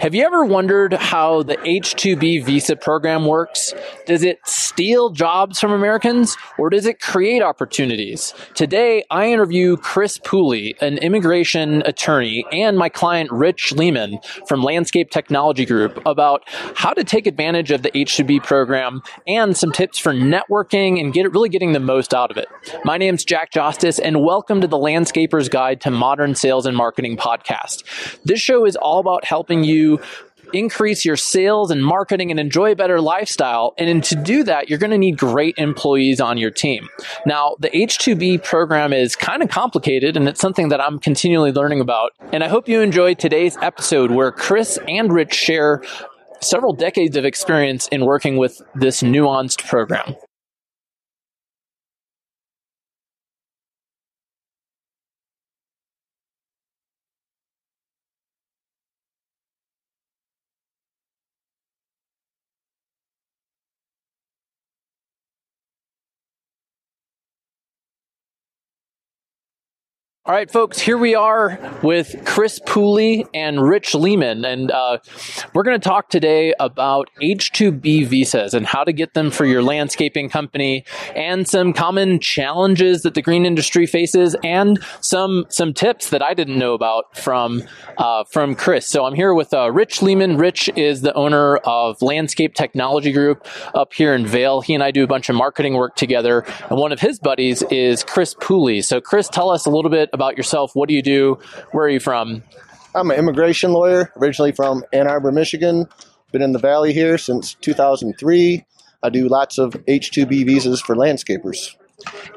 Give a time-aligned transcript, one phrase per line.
[0.00, 3.74] Have you ever wondered how the H-2B visa program works?
[4.06, 8.32] Does it steal jobs from Americans or does it create opportunities?
[8.54, 15.10] Today, I interview Chris Pooley, an immigration attorney, and my client Rich Leeman from Landscape
[15.10, 20.14] Technology Group about how to take advantage of the H-2B program and some tips for
[20.14, 22.48] networking and get really getting the most out of it.
[22.86, 27.18] My name's Jack Justice and welcome to the Landscaper's Guide to Modern Sales and Marketing
[27.18, 27.82] podcast.
[28.24, 29.89] This show is all about helping you
[30.52, 33.74] increase your sales and marketing and enjoy a better lifestyle.
[33.78, 36.88] And to do that, you're going to need great employees on your team.
[37.26, 41.80] Now, the H2B program is kind of complicated and it's something that I'm continually learning
[41.80, 42.12] about.
[42.32, 45.82] And I hope you enjoyed today's episode where Chris and Rich share
[46.40, 50.14] several decades of experience in working with this nuanced program.
[70.30, 74.98] All right, folks, here we are with Chris Pooley and Rich Leeman, and uh,
[75.54, 79.60] we're going to talk today about H2B visas and how to get them for your
[79.60, 80.84] landscaping company,
[81.16, 86.32] and some common challenges that the green industry faces, and some some tips that I
[86.32, 87.64] didn't know about from
[87.98, 88.86] uh, from Chris.
[88.86, 90.38] So I'm here with uh, Rich Leeman.
[90.38, 94.60] Rich is the owner of Landscape Technology Group up here in Vail.
[94.60, 97.62] He and I do a bunch of marketing work together, and one of his buddies
[97.62, 98.84] is Chris Pooley.
[98.84, 100.72] So, Chris, tell us a little bit yourself.
[100.74, 101.38] What do you do?
[101.72, 102.42] Where are you from?
[102.94, 105.86] I'm an immigration lawyer, originally from Ann Arbor, Michigan.
[106.32, 108.64] Been in the Valley here since 2003.
[109.02, 111.74] I do lots of H2B visas for landscapers.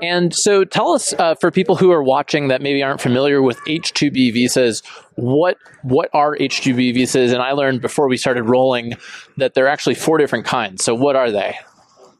[0.02, 3.58] And so, tell us uh, for people who are watching that maybe aren't familiar with
[3.66, 4.84] H2B visas,
[5.16, 7.32] what what are H2B visas?
[7.32, 8.94] And I learned before we started rolling
[9.38, 10.84] that there are actually four different kinds.
[10.84, 11.58] So, what are they?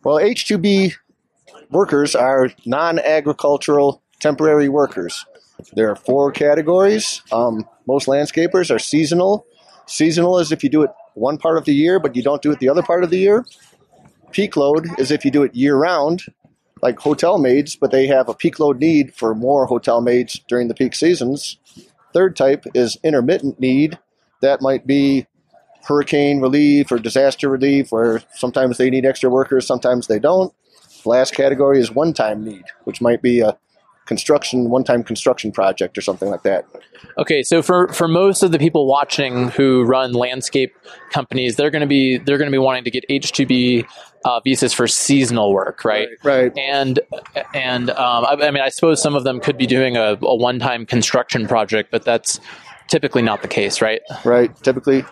[0.04, 0.94] Well, H2B
[1.70, 5.26] workers are non-agricultural temporary workers.
[5.74, 7.22] There are four categories.
[7.32, 9.46] Um, most landscapers are seasonal.
[9.86, 12.52] Seasonal is if you do it one part of the year, but you don't do
[12.52, 13.46] it the other part of the year.
[14.32, 16.24] Peak load is if you do it year round,
[16.82, 20.68] like hotel maids, but they have a peak load need for more hotel maids during
[20.68, 21.58] the peak seasons.
[22.14, 24.00] Third type is intermittent need.
[24.42, 25.28] That might be
[25.86, 30.54] hurricane relief or disaster relief, where sometimes they need extra workers, sometimes they don't.
[31.06, 33.58] Last category is one time need, which might be a
[34.06, 36.66] construction one-time construction project or something like that.
[37.18, 40.76] Okay, so for for most of the people watching who run landscape
[41.12, 43.86] companies, they're going to be they're going to be wanting to get H two B
[44.26, 46.08] uh, visas for seasonal work, right?
[46.24, 46.58] Right.
[46.58, 47.00] And
[47.54, 50.36] and um, I, I, mean, I suppose some of them could be doing a, a
[50.36, 52.40] one-time construction project, but that's
[52.88, 54.02] typically not the case, right?
[54.24, 54.56] Right.
[54.64, 55.04] Typically,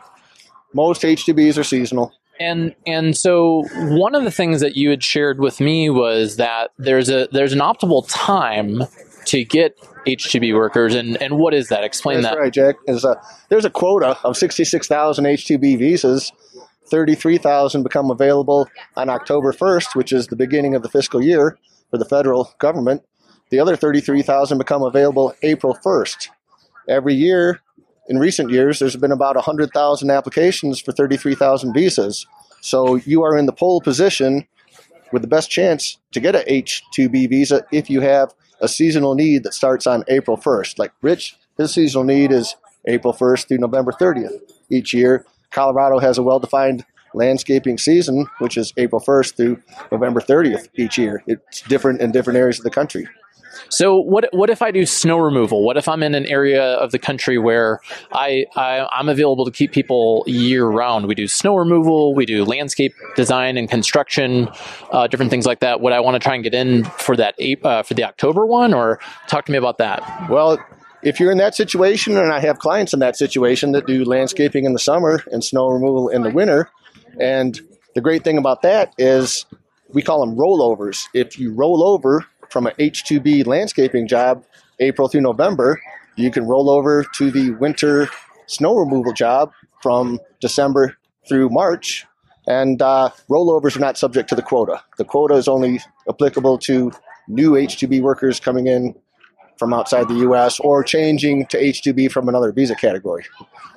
[0.73, 2.13] most H two Bs are seasonal.
[2.41, 6.71] And and so one of the things that you had shared with me was that
[6.77, 8.83] there's a there's an optimal time
[9.25, 11.83] to get H2B workers, and, and what is that?
[11.83, 12.41] Explain That's that.
[12.41, 12.75] right, Jack.
[12.87, 16.31] There's a, there's a quota of 66,000 H2B visas.
[16.89, 21.57] 33,000 become available on October 1st, which is the beginning of the fiscal year
[21.89, 23.03] for the federal government.
[23.49, 26.29] The other 33,000 become available April 1st.
[26.89, 27.61] Every year,
[28.07, 32.25] in recent years, there's been about 100,000 applications for 33,000 visas.
[32.61, 34.47] So you are in the pole position
[35.11, 39.43] with the best chance to get a H-2B visa if you have a seasonal need
[39.43, 40.79] that starts on April 1st.
[40.79, 42.55] Like Rich, his seasonal need is
[42.87, 44.39] April 1st through November 30th
[44.69, 45.25] each year.
[45.51, 51.23] Colorado has a well-defined landscaping season, which is April 1st through November 30th each year.
[51.27, 53.07] It's different in different areas of the country.
[53.69, 55.63] So what what if I do snow removal?
[55.63, 57.79] What if I'm in an area of the country where
[58.11, 61.07] I, I am available to keep people year round?
[61.07, 64.49] We do snow removal, we do landscape design and construction,
[64.91, 65.81] uh, different things like that.
[65.81, 68.73] Would I want to try and get in for that uh, for the October one,
[68.73, 70.29] or talk to me about that?
[70.29, 70.57] Well,
[71.03, 74.65] if you're in that situation, and I have clients in that situation that do landscaping
[74.65, 76.69] in the summer and snow removal in the winter,
[77.19, 77.59] and
[77.95, 79.45] the great thing about that is
[79.89, 81.05] we call them rollovers.
[81.13, 84.43] If you roll over from an H2B landscaping job
[84.79, 85.81] April through November,
[86.15, 88.09] you can roll over to the winter
[88.47, 89.51] snow removal job
[89.81, 92.05] from December through March.
[92.47, 94.81] And uh, rollovers are not subject to the quota.
[94.97, 96.91] The quota is only applicable to
[97.27, 98.95] new H2B workers coming in
[99.57, 100.59] from outside the U.S.
[100.59, 103.25] or changing to H2B from another visa category.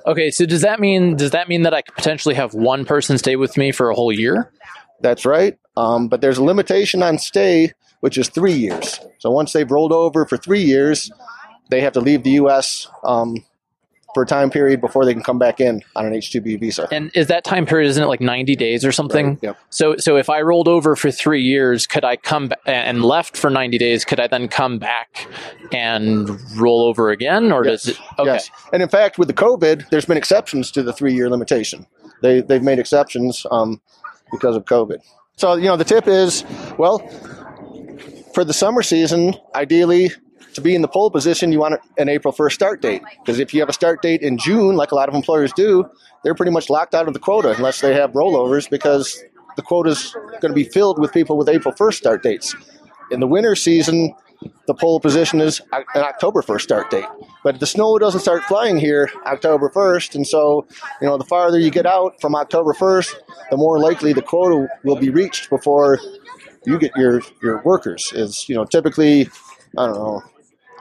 [0.07, 3.19] Okay, so does that mean does that mean that I could potentially have one person
[3.19, 4.51] stay with me for a whole year?
[5.01, 5.57] That's right.
[5.77, 7.73] Um, but there's a limitation on stay
[8.05, 8.99] which is three years.
[9.17, 11.11] So once they've rolled over for three years,
[11.71, 12.87] they have to leave the U.S.
[13.03, 13.43] Um,
[14.13, 16.87] for a time period before they can come back in on an H-2B visa.
[16.91, 19.29] And is that time period isn't it like 90 days or something?
[19.29, 19.57] Right, yep.
[19.71, 23.35] So so if I rolled over for 3 years, could I come ba- and left
[23.35, 25.27] for 90 days, could I then come back
[25.73, 27.85] and roll over again or Yes.
[27.85, 28.33] does it Okay.
[28.33, 28.51] Yes.
[28.71, 31.87] And in fact, with the COVID, there's been exceptions to the three-year limitation.
[32.21, 33.81] They they've made exceptions um,
[34.31, 34.99] because of COVID.
[35.37, 36.45] So you know, the tip is,
[36.77, 36.99] well,
[38.35, 40.11] for the summer season, ideally.
[40.53, 43.01] To be in the pole position, you want an April 1st start date.
[43.19, 45.89] Because if you have a start date in June, like a lot of employers do,
[46.23, 49.23] they're pretty much locked out of the quota unless they have rollovers because
[49.55, 52.55] the quota is going to be filled with people with April 1st start dates.
[53.11, 54.13] In the winter season,
[54.67, 57.05] the pole position is an October 1st start date.
[57.43, 60.67] But the snow doesn't start flying here October 1st, and so
[61.01, 63.13] you know the farther you get out from October 1st,
[63.51, 65.99] the more likely the quota will be reached before
[66.65, 68.11] you get your your workers.
[68.13, 69.29] Is you know typically
[69.77, 70.23] I don't know,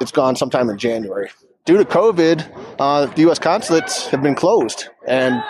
[0.01, 1.31] it's gone sometime in January.
[1.65, 3.39] Due to COVID, uh, the U.S.
[3.39, 5.43] consulates have been closed, and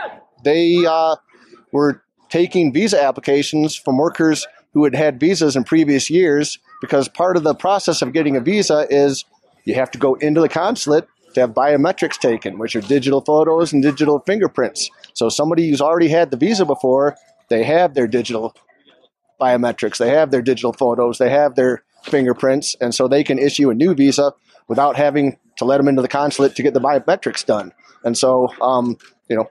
[0.45, 1.17] they uh,
[1.73, 7.37] were taking visa applications from workers who had had visas in previous years because part
[7.37, 9.25] of the process of getting a visa is
[9.65, 13.73] you have to go into the consulate to have biometrics taken, which are digital photos
[13.73, 14.91] and digital fingerprints.
[15.15, 17.17] So somebody who's already had the visa before,
[17.49, 18.55] they have their digital
[19.41, 23.71] biometrics, they have their digital photos, they have their fingerprints, and so they can issue
[23.71, 24.33] a new visa
[24.69, 27.73] without having to let them into the consulate to get the biometrics done.
[28.05, 28.97] And so, um,
[29.29, 29.51] you know,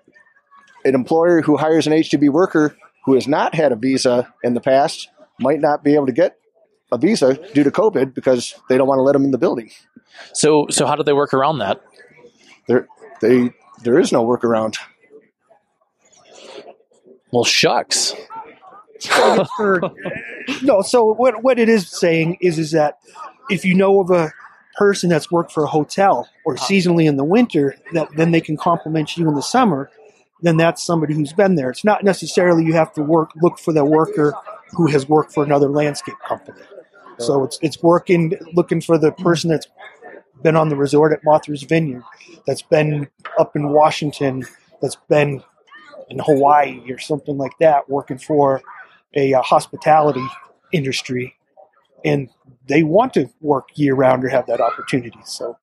[0.86, 2.76] an employer who hires an H-2B worker
[3.06, 5.10] who has not had a visa in the past
[5.40, 6.38] might not be able to get
[6.92, 9.72] a visa due to COVID because they don't want to let them in the building.
[10.34, 11.82] So so how do they work around that?
[12.68, 12.88] There,
[13.22, 13.52] they,
[13.84, 14.78] there is no workaround.
[17.32, 18.14] Well, shucks.
[20.64, 23.00] no so what what it is saying is is that
[23.50, 24.32] if you know of a
[24.78, 26.66] person that's worked for a hotel or uh-huh.
[26.66, 29.90] seasonally in the winter that then they can compliment you in the summer
[30.44, 31.70] then that's somebody who's been there.
[31.70, 34.36] It's not necessarily you have to work look for the worker
[34.72, 36.60] who has worked for another landscape company.
[37.18, 39.68] So it's it's working looking for the person that's
[40.44, 42.04] been on the resort at Martha's Vineyard
[42.46, 43.08] that's been
[43.40, 44.44] up in Washington
[44.82, 45.42] that's been
[46.10, 48.62] in Hawaii or something like that working for
[49.16, 50.26] a uh, hospitality
[50.72, 51.36] industry
[52.06, 52.30] and
[52.68, 55.58] they want to work year round or have that opportunity so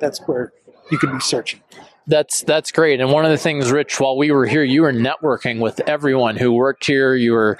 [0.00, 0.52] that's where
[0.90, 1.60] you could be searching
[2.08, 3.00] That's that's great.
[3.00, 6.36] And one of the things, Rich, while we were here, you were networking with everyone
[6.36, 7.14] who worked here.
[7.14, 7.58] You were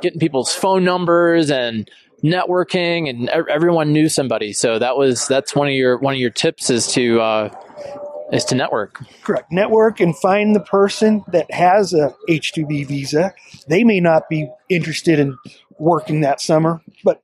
[0.00, 1.90] getting people's phone numbers and
[2.22, 4.52] networking, and everyone knew somebody.
[4.52, 7.50] So that was that's one of your one of your tips is to uh,
[8.32, 9.02] is to network.
[9.22, 13.32] correct network and find the person that has a h2b visa
[13.68, 15.36] they may not be interested in
[15.78, 17.22] working that summer but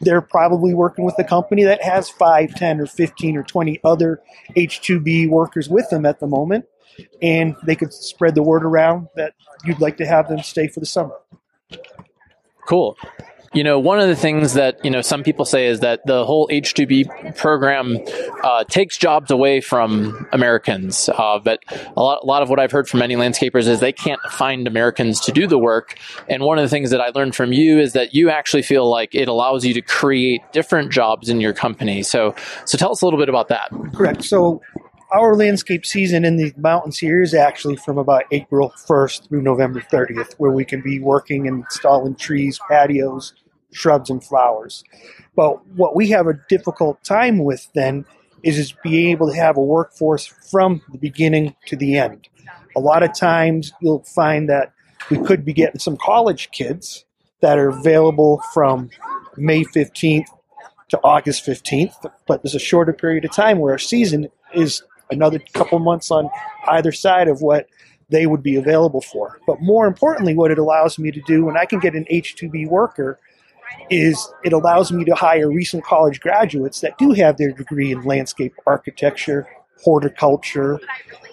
[0.00, 4.20] they're probably working with a company that has 5 10 or 15 or 20 other
[4.56, 6.64] h2b workers with them at the moment
[7.22, 10.80] and they could spread the word around that you'd like to have them stay for
[10.80, 11.14] the summer
[12.66, 12.96] Cool.
[13.54, 16.24] You know, one of the things that you know some people say is that the
[16.26, 17.06] whole H two B
[17.36, 17.98] program
[18.42, 21.08] uh, takes jobs away from Americans.
[21.08, 21.60] Uh, but
[21.96, 24.66] a lot, a lot of what I've heard from many landscapers is they can't find
[24.66, 25.96] Americans to do the work.
[26.28, 28.90] And one of the things that I learned from you is that you actually feel
[28.90, 32.02] like it allows you to create different jobs in your company.
[32.02, 32.34] So,
[32.64, 33.70] so tell us a little bit about that.
[33.94, 34.24] Correct.
[34.24, 34.62] So
[35.12, 39.80] our landscape season in the mountains here is actually from about April 1st through November
[39.80, 43.32] 30th, where we can be working and installing trees, patios,
[43.74, 44.84] shrubs, and flowers.
[45.36, 48.06] But what we have a difficult time with then
[48.42, 52.28] is, is being able to have a workforce from the beginning to the end.
[52.76, 54.72] A lot of times you'll find that
[55.10, 57.04] we could be getting some college kids
[57.40, 58.90] that are available from
[59.36, 60.26] May 15th
[60.88, 65.40] to August 15th, but there's a shorter period of time where our season is another
[65.52, 66.30] couple months on
[66.68, 67.66] either side of what
[68.10, 69.40] they would be available for.
[69.46, 72.68] But more importantly, what it allows me to do when I can get an H2B
[72.68, 73.18] worker
[73.90, 78.02] is it allows me to hire recent college graduates that do have their degree in
[78.02, 79.46] landscape architecture,
[79.82, 80.80] horticulture,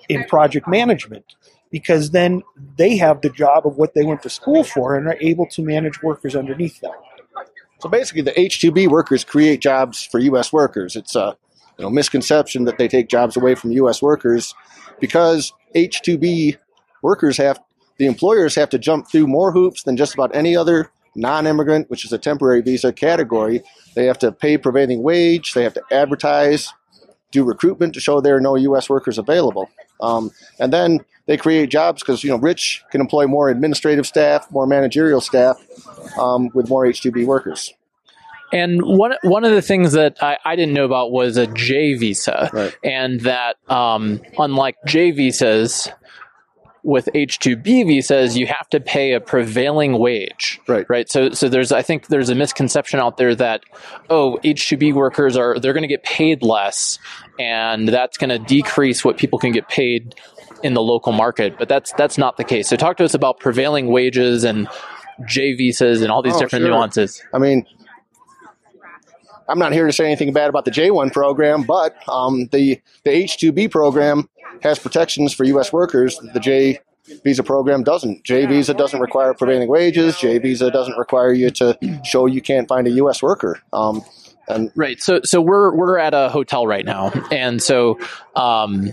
[0.09, 1.25] in project management.
[1.71, 2.43] Because then
[2.75, 5.61] they have the job of what they went to school for and are able to
[5.61, 6.91] manage workers underneath them.
[7.79, 10.51] So basically, the H-2B workers create jobs for U.S.
[10.51, 10.95] workers.
[10.97, 11.37] It's a
[11.77, 14.01] you know, misconception that they take jobs away from U.S.
[14.01, 14.53] workers
[14.99, 16.57] because H-2B
[17.01, 17.59] workers have
[17.97, 22.05] the employers have to jump through more hoops than just about any other non-immigrant, which
[22.05, 23.61] is a temporary visa category.
[23.95, 25.53] They have to pay prevailing wage.
[25.53, 26.73] They have to advertise,
[27.31, 28.89] do recruitment to show there are no U.S.
[28.89, 29.69] workers available,
[30.01, 34.49] um, and then they create jobs because you know Rich can employ more administrative staff,
[34.51, 35.61] more managerial staff
[36.17, 37.73] um, with more H-2B workers.
[38.53, 41.93] And one one of the things that I, I didn't know about was a J
[41.93, 42.75] visa, Right.
[42.83, 45.89] and that um, unlike J visas,
[46.83, 50.59] with H two B visas, you have to pay a prevailing wage.
[50.67, 50.85] Right.
[50.89, 51.09] Right.
[51.09, 53.63] So so there's I think there's a misconception out there that
[54.09, 56.97] oh H two B workers are they're going to get paid less,
[57.39, 60.15] and that's going to decrease what people can get paid
[60.63, 61.57] in the local market.
[61.59, 62.67] But that's that's not the case.
[62.67, 64.67] So talk to us about prevailing wages and
[65.27, 66.71] J visas and all these Oh, different sure.
[66.71, 67.23] nuances.
[67.33, 67.65] I mean,
[69.47, 73.11] I'm not here to say anything bad about the J1 program, but um, the the
[73.11, 74.29] H2B program
[74.61, 75.73] has protections for U.S.
[75.73, 76.19] workers.
[76.33, 76.79] The J
[77.23, 78.23] visa program doesn't.
[78.23, 80.17] J visa doesn't require prevailing wages.
[80.17, 83.21] J visa doesn't require you to show you can't find a U.S.
[83.21, 83.59] worker.
[83.73, 84.03] Um,
[84.47, 85.01] and Right.
[85.01, 87.99] So so we're we're at a hotel right now, and so
[88.35, 88.91] um,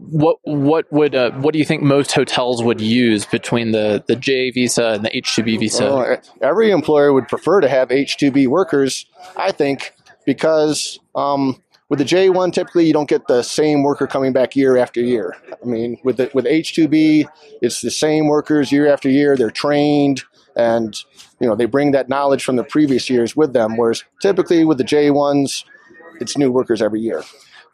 [0.00, 4.16] what what would uh, what do you think most hotels would use between the the
[4.16, 5.84] J visa and the H two B visa?
[5.84, 9.06] well, every employer would prefer to have H2B workers,
[9.36, 9.94] I think,
[10.24, 14.78] because um, with the J1, typically you don't get the same worker coming back year
[14.78, 15.36] after year.
[15.60, 17.26] I mean, with the, with H2B,
[17.60, 19.36] it's the same workers year after year.
[19.36, 20.22] They're trained,
[20.56, 20.96] and
[21.40, 23.76] you know they bring that knowledge from the previous years with them.
[23.76, 25.64] Whereas typically with the J1s,
[26.20, 27.22] it's new workers every year.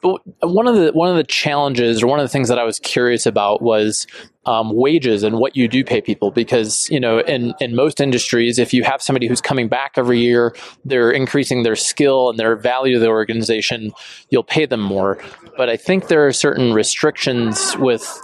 [0.03, 2.65] But one of the one of the challenges, or one of the things that I
[2.65, 4.07] was curious about, was
[4.45, 6.31] um, wages and what you do pay people.
[6.31, 10.21] Because you know, in in most industries, if you have somebody who's coming back every
[10.21, 13.93] year, they're increasing their skill and their value to the organization.
[14.31, 15.19] You'll pay them more.
[15.57, 18.21] But I think there are certain restrictions with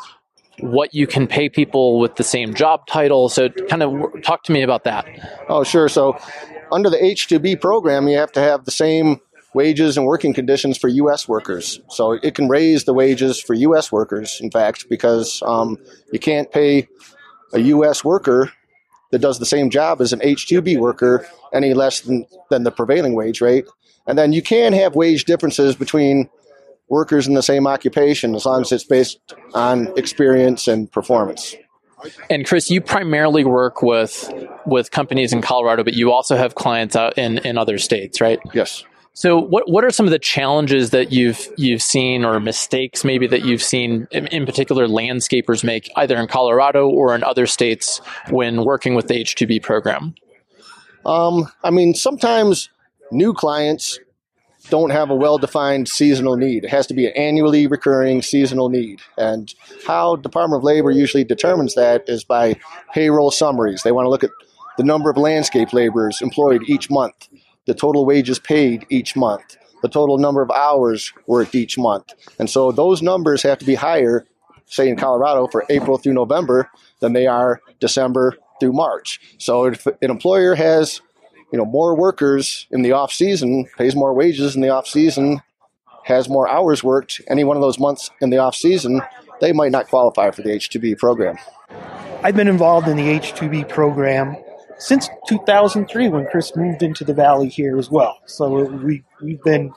[0.60, 3.28] what you can pay people with the same job title.
[3.28, 5.06] So, kind of talk to me about that.
[5.48, 5.88] Oh, sure.
[5.88, 6.18] So
[6.70, 9.20] under the H2B program, you have to have the same
[9.54, 11.28] wages and working conditions for U.S.
[11.28, 11.80] workers.
[11.90, 13.92] So it can raise the wages for U.S.
[13.92, 15.78] workers, in fact, because um,
[16.12, 16.88] you can't pay
[17.52, 18.04] a U.S.
[18.04, 18.52] worker
[19.10, 23.14] that does the same job as an H2B worker any less than, than the prevailing
[23.14, 23.66] wage rate.
[24.06, 26.28] And then you can have wage differences between
[26.88, 29.18] workers in the same occupation as long as it's based
[29.54, 31.54] on experience and performance.
[32.28, 34.32] And Chris, you primarily work with
[34.66, 38.40] with companies in Colorado, but you also have clients out in, in other states, right?
[38.52, 38.84] Yes.
[39.14, 43.26] So, what what are some of the challenges that you've you've seen, or mistakes maybe
[43.26, 48.00] that you've seen, in, in particular, landscapers make either in Colorado or in other states
[48.30, 50.14] when working with the H two B program?
[51.04, 52.70] Um, I mean, sometimes
[53.10, 53.98] new clients
[54.70, 56.64] don't have a well-defined seasonal need.
[56.64, 59.00] It has to be an annually recurring seasonal need.
[59.18, 59.52] And
[59.86, 62.58] how Department of Labor usually determines that is by
[62.94, 63.82] payroll summaries.
[63.82, 64.30] They want to look at
[64.78, 67.28] the number of landscape laborers employed each month,
[67.66, 72.12] the total wages paid each month, the total number of hours worked each month.
[72.38, 74.26] And so those numbers have to be higher,
[74.66, 79.20] say in Colorado, for April through November than they are December through March.
[79.38, 81.00] So if an employer has
[81.52, 85.42] you know more workers in the off season pays more wages in the off season
[86.04, 89.02] has more hours worked any one of those months in the off season
[89.42, 91.36] they might not qualify for the h2b program
[92.24, 94.36] I've been involved in the H2B program
[94.82, 98.18] since 2003 when Chris moved into the valley here as well.
[98.26, 99.72] So we we've been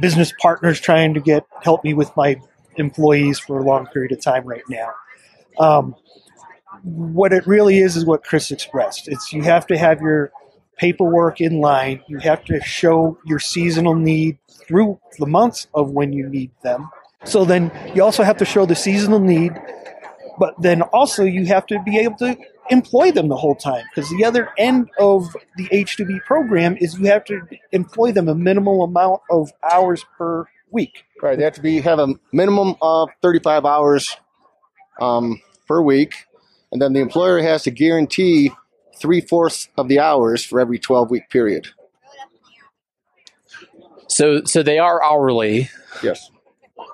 [0.00, 2.40] business partners trying to get help me with my
[2.76, 4.90] employees for a long period of time right now.
[5.58, 5.94] Um,
[6.82, 9.06] what it really is is what Chris expressed.
[9.06, 10.32] It's you have to have your
[10.76, 12.02] paperwork in line.
[12.08, 16.90] You have to show your seasonal need through the months of when you need them.
[17.24, 19.52] So then you also have to show the seasonal need,
[20.40, 22.36] but then also you have to be able to
[22.72, 27.06] employ them the whole time because the other end of the H2B program is you
[27.06, 31.04] have to employ them a minimal amount of hours per week.
[31.22, 34.16] right they have to be have a minimum of 35 hours
[35.00, 36.24] um, per week
[36.72, 38.50] and then the employer has to guarantee
[38.98, 41.68] three-fourths of the hours for every 12 week period
[44.08, 45.70] So, so they are hourly,
[46.02, 46.30] yes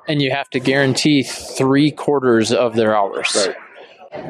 [0.08, 3.34] and you have to guarantee three quarters of their hours.
[3.46, 3.56] right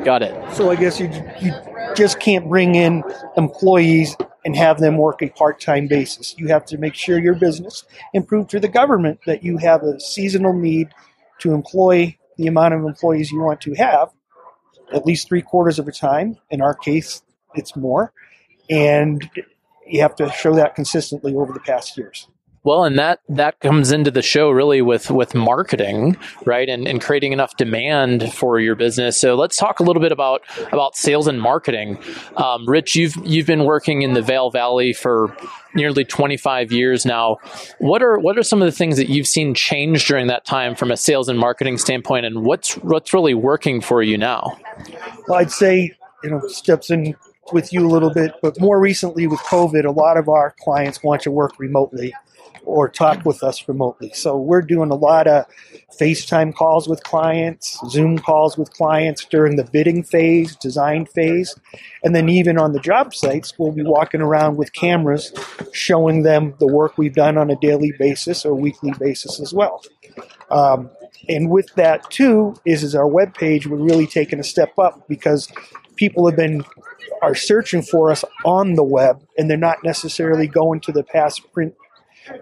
[0.05, 0.55] Got it.
[0.55, 1.53] So I guess you you
[1.95, 3.03] just can't bring in
[3.37, 6.35] employees and have them work a part-time basis.
[6.39, 9.83] You have to make sure your business and prove to the government that you have
[9.83, 10.89] a seasonal need
[11.41, 14.11] to employ the amount of employees you want to have,
[14.93, 16.37] at least three quarters of the time.
[16.51, 17.23] In our case,
[17.55, 18.13] it's more,
[18.71, 19.29] and
[19.87, 22.29] you have to show that consistently over the past years.
[22.69, 27.01] Well, and that that comes into the show really with with marketing, right, and and
[27.01, 29.19] creating enough demand for your business.
[29.19, 31.99] So let's talk a little bit about about sales and marketing.
[32.37, 35.35] Um, Rich, you've you've been working in the Vail Valley for
[35.75, 37.39] nearly 25 years now.
[37.79, 40.75] What are what are some of the things that you've seen change during that time
[40.75, 44.59] from a sales and marketing standpoint, and what's what's really working for you now?
[45.27, 47.17] Well, I'd say you know steps in
[47.51, 51.03] with you a little bit, but more recently with COVID, a lot of our clients
[51.03, 52.13] want to work remotely
[52.65, 54.11] or talk with us remotely.
[54.15, 55.47] So we're doing a lot of
[55.99, 61.55] FaceTime calls with clients, Zoom calls with clients during the bidding phase, design phase,
[62.05, 65.33] and then even on the job sites, we'll be walking around with cameras
[65.73, 69.83] showing them the work we've done on a daily basis or weekly basis as well.
[70.51, 70.91] Um,
[71.29, 75.07] and with that too is is our web page we're really taking a step up
[75.09, 75.51] because
[75.97, 76.65] people have been
[77.23, 81.53] are searching for us on the web and they're not necessarily going to the past
[81.53, 81.75] print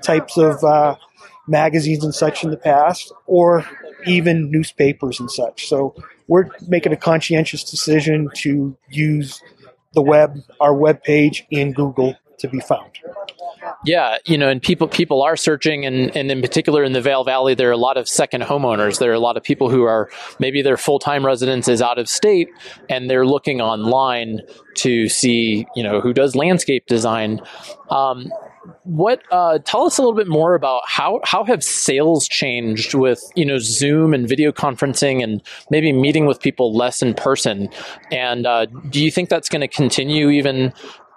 [0.02, 0.96] types of uh,
[1.46, 3.64] magazines and such in the past or
[4.06, 5.94] even newspapers and such so
[6.28, 9.42] we're making a conscientious decision to use
[9.94, 12.98] the web our web page in google to be found
[13.84, 17.24] yeah, you know, and people people are searching, and, and in particular in the Vail
[17.24, 18.98] Valley, there are a lot of second homeowners.
[18.98, 21.98] There are a lot of people who are maybe their full time residence is out
[21.98, 22.48] of state,
[22.88, 24.40] and they're looking online
[24.76, 27.40] to see, you know, who does landscape design.
[27.90, 28.32] Um,
[28.84, 33.22] what uh, tell us a little bit more about how how have sales changed with
[33.34, 37.68] you know Zoom and video conferencing and maybe meeting with people less in person,
[38.10, 40.72] and uh, do you think that's going to continue even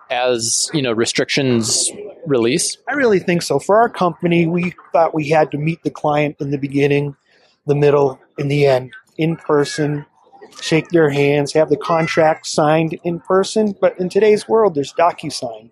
[0.10, 1.90] as you know restrictions
[2.26, 2.78] release?
[2.88, 3.60] I really think so.
[3.60, 7.16] For our company, we thought we had to meet the client in the beginning,
[7.66, 10.06] the middle, and the end in person,
[10.62, 13.76] shake their hands, have the contract signed in person.
[13.80, 15.72] But in today's world, there's DocuSign.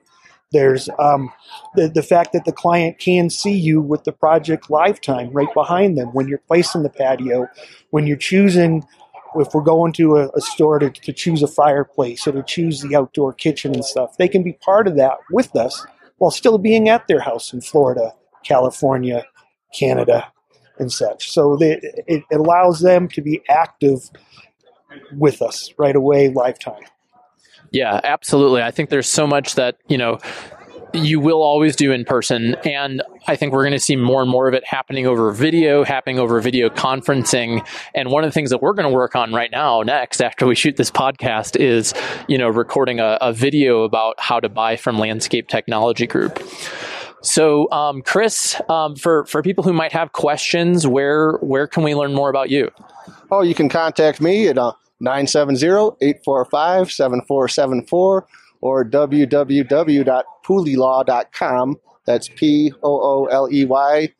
[0.51, 1.31] There's um,
[1.75, 5.97] the, the fact that the client can see you with the project lifetime right behind
[5.97, 7.47] them when you're placing the patio,
[7.89, 8.85] when you're choosing
[9.35, 12.81] if we're going to a, a store to, to choose a fireplace or to choose
[12.81, 15.85] the outdoor kitchen and stuff, they can be part of that with us
[16.17, 18.13] while still being at their house in Florida,
[18.43, 19.23] California,
[19.77, 20.31] Canada,
[20.79, 21.31] and such.
[21.31, 24.09] So they, it allows them to be active
[25.13, 26.83] with us right away, lifetime.
[27.71, 28.61] Yeah, absolutely.
[28.61, 30.19] I think there's so much that, you know,
[30.93, 32.55] you will always do in person.
[32.63, 35.83] And I think we're going to see more and more of it happening over video,
[35.83, 37.65] happening over video conferencing.
[37.93, 40.47] And one of the things that we're going to work on right now, next, after
[40.47, 41.93] we shoot this podcast, is,
[42.27, 46.41] you know, recording a, a video about how to buy from Landscape Technology Group.
[47.21, 51.95] So, um, Chris, um, for, for people who might have questions, where, where can we
[51.95, 52.71] learn more about you?
[53.29, 58.27] Oh, you can contact me at uh, 970 845 7474
[58.61, 61.75] or www.pooleylaw.com.
[62.05, 64.13] That's P O O L E Y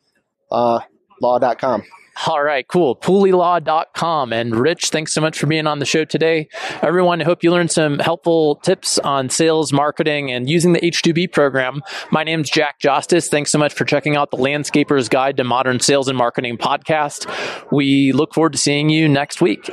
[0.50, 0.80] uh,
[1.20, 1.84] law.com.
[2.26, 2.96] All right, cool.
[2.96, 4.32] Pooleylaw.com.
[4.32, 6.48] And Rich, thanks so much for being on the show today.
[6.82, 11.32] Everyone, I hope you learned some helpful tips on sales, marketing, and using the H2B
[11.32, 11.80] program.
[12.10, 13.28] My name's Jack Justice.
[13.28, 17.30] Thanks so much for checking out the Landscaper's Guide to Modern Sales and Marketing podcast.
[17.70, 19.70] We look forward to seeing you next week.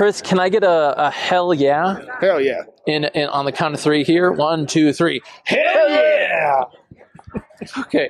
[0.00, 2.00] Chris, can I get a, a hell yeah?
[2.22, 2.62] Hell yeah.
[2.86, 4.32] In, in on the count of three here.
[4.32, 5.20] One, two, three.
[5.44, 6.62] Hell yeah!
[7.80, 8.08] Okay.